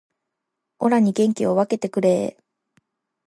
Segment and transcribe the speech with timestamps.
[0.79, 2.43] オラに元気を分けてくれー